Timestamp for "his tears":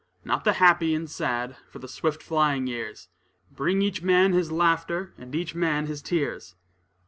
5.85-6.55